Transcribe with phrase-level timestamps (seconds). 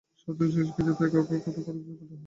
[0.21, 2.17] সব তহবিল শেষ হয়ে গেছে তাই কাউকে তো খরচ জোগাতেই হবে।